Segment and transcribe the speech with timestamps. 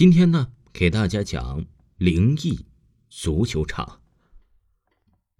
[0.00, 1.66] 今天呢，给大家讲
[1.98, 2.64] 灵异
[3.10, 4.00] 足球场。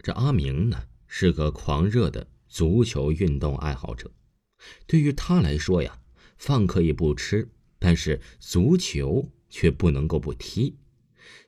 [0.03, 4.11] 这阿明呢，是个狂热的足球运动爱好者。
[4.87, 6.01] 对于他来说呀，
[6.37, 10.77] 饭可以不吃，但是足球却不能够不踢。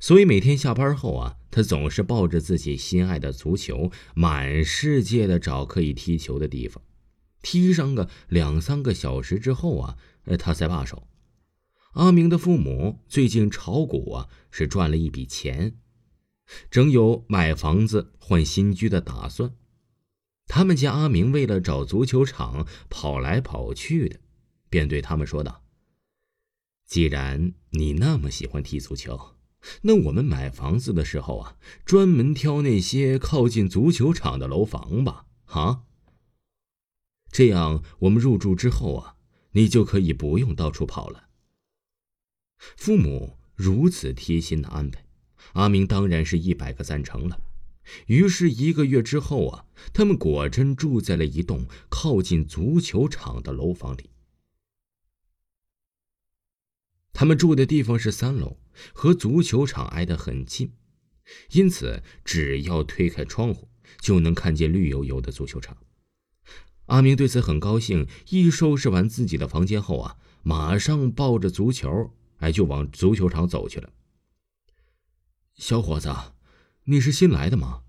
[0.01, 6.83] 所以每天下班后啊，他总是抱着自己心爱的足球，满世界的找可以踢球的地方。
[7.43, 9.99] 踢上个两三个小时之后啊，
[10.39, 11.07] 他才罢手。
[11.93, 15.77] 阿明的父母最近炒股啊，是赚了一笔钱，
[16.71, 19.55] 正有买房子换新居的打算。
[20.47, 24.21] 他们家阿明为了找足球场跑来跑去的，
[24.71, 25.63] 便对他们说道
[26.89, 29.37] ：“既然你那么喜欢踢足球，
[29.83, 35.83] 那我们买房子的时候啊，专门挑那些靠近足球场的楼房吧，啊。
[37.31, 39.17] 这样我们入住之后啊，
[39.53, 41.29] 你就可以不用到处跑了。”
[42.77, 45.05] 父母如此贴心的安排，
[45.53, 47.41] 阿明当然是一百个赞成了。
[48.07, 54.11] 于是一个月之后啊，他们果真住在了一栋靠近足球场的楼房里。
[57.13, 58.57] 他们住的地方是三楼，
[58.93, 60.73] 和足球场挨得很近，
[61.51, 63.69] 因此只要推开窗户，
[64.01, 65.77] 就能看见绿油油的足球场。
[66.87, 72.15] 阿明对此很高兴，一收拾完自己的房间后啊，马上抱着足球。
[72.43, 73.93] 哎，就往足球场走去了。
[75.55, 76.13] 小伙子，
[76.85, 77.83] 你是新来的吗？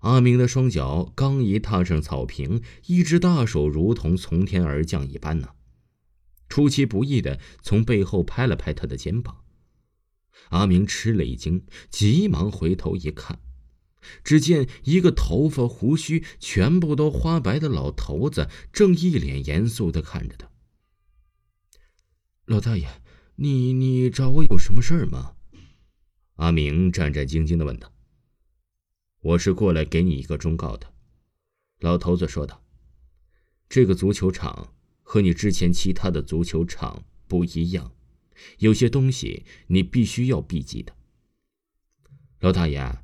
[0.00, 5.50] 阿明的双脚刚一踏上草坪，一只大手如同从天而降一般呢，
[6.48, 9.44] 出其不意的从背后拍了拍他的肩膀。
[10.48, 13.38] 阿明吃了一惊，急忙回头一看，
[14.24, 20.50] 只见一个头发胡须全部都花白的老头子正一脸严肃的看着他。
[22.46, 23.00] 老大爷。
[23.40, 25.36] 你你找我有什么事儿吗？
[26.34, 27.92] 阿明战战兢兢的问道。
[29.20, 30.92] 我是过来给你一个忠告的，
[31.78, 32.64] 老头子说道。
[33.68, 37.92] 这个足球场和你之前其他的足球场不一样，
[38.58, 40.96] 有些东西你必须要避忌的。
[42.40, 42.98] 老大爷，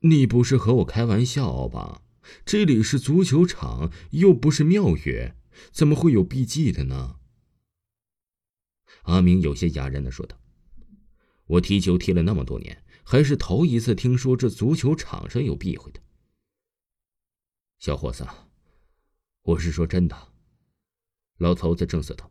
[0.00, 2.02] 你不是和我开玩笑吧？
[2.44, 5.34] 这里是足球场，又不是庙宇，
[5.70, 7.17] 怎么会有避忌的呢？
[9.08, 10.38] 阿明有些哑然的说道
[11.48, 16.00] ：“我踢球踢了那么多年，还是头一次听说这足球场上有避讳的。”
[17.80, 18.26] 小伙子，
[19.44, 20.34] 我是说真的。”
[21.38, 22.30] 老头子正色道：“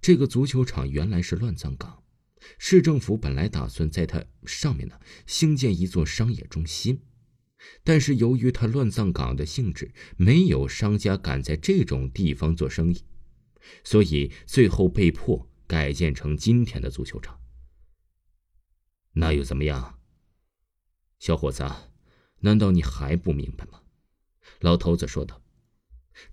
[0.00, 2.02] 这个足球场原来是乱葬岗，
[2.58, 7.02] 市政府本来打算在它上面呢兴建一座商业中心，
[7.84, 13.04] 但是由于它乱葬岗的性质，没有商家敢在这种地方做生意，
[13.84, 17.38] 所以最后被迫。”改建成今天的足球场，
[19.12, 20.00] 那又怎么样？
[21.20, 21.64] 小伙子，
[22.40, 23.80] 难道你还不明白吗？
[24.58, 25.40] 老头子说道：“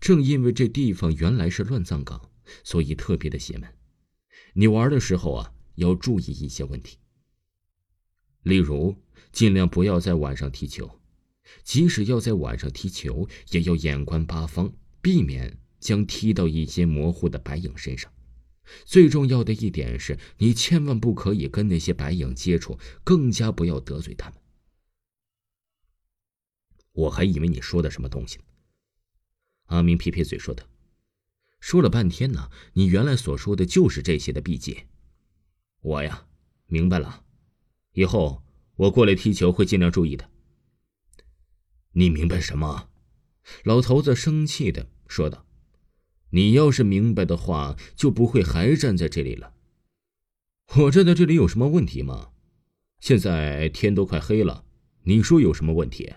[0.02, 2.31] 正因为这地方原来是乱葬岗，
[2.64, 3.72] 所以特别的邪门。
[4.53, 6.98] 你玩的时候啊，要注意一些问题。
[8.42, 8.96] 例如，
[9.31, 11.00] 尽量不要在晚上踢球，
[11.64, 18.12] 即使要在晚上踢球，也要眼观八方，避免将踢到一些模糊的白影身上。”
[18.86, 24.40] 最重要的一点是你千万不可以跟那些白影接触，更加不要得罪他们。
[26.92, 28.44] 我还以为你说的什么东西呢。
[29.66, 30.66] 阿明撇撇嘴说道
[31.60, 34.86] ：“说了半天呢，你原来所说的就是这些的秘籍。
[35.82, 36.28] 我呀，
[36.66, 37.24] 明白了，
[37.94, 38.44] 以后
[38.76, 40.30] 我过来踢球会尽量注意的。”
[41.94, 42.90] 你明白什么？
[43.64, 45.47] 老头子生气的说道。
[46.32, 49.54] 你要是明白的话，就不会还站在这里了。
[50.76, 52.30] 我站在这里有什么问题吗？
[53.00, 54.66] 现在天都快黑了，
[55.04, 56.14] 你说有什么问题？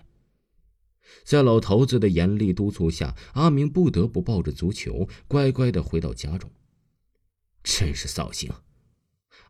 [1.23, 6.49] 在老头子的严厉督促下，阿明不得不抱着足球，乖乖的回到家中。
[7.63, 8.51] 真是扫兴！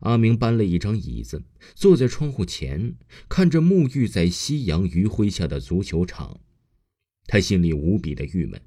[0.00, 1.42] 阿明搬了一张椅子，
[1.74, 2.96] 坐在窗户前，
[3.28, 6.40] 看着沐浴在夕阳余晖下的足球场，
[7.26, 8.60] 他心里无比的郁闷。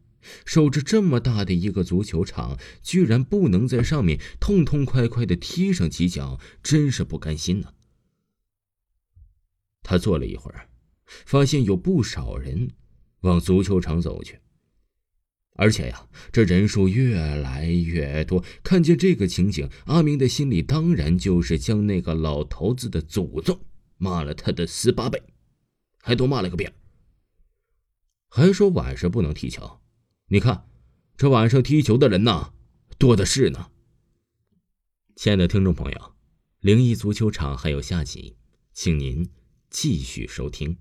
[0.45, 7.73] 守着这么大的一个足球场，居然不能在上面痛痛快快的踢上几脚，真是不甘心呢。
[9.83, 10.67] 他坐了一会儿，
[11.25, 12.71] 发现有不少人
[13.21, 14.39] 往足球场走去，
[15.57, 18.43] 而且呀，这人数越来越多。
[18.63, 23.59] 看见这个情景，阿明的心里当然就是将那个老头子的祖宗
[23.97, 25.21] 骂了他的十八倍，
[26.01, 26.73] 还多骂了个遍，
[28.29, 29.79] 还说晚上不能踢球。
[30.27, 30.67] 你看，
[31.15, 32.51] 这晚上踢球的人呐，
[32.97, 33.69] 多的是呢。
[35.15, 36.15] 亲爱的听众朋友，
[36.61, 38.35] 灵异足球场还有下集，
[38.73, 39.29] 请您
[39.69, 40.77] 继续收听。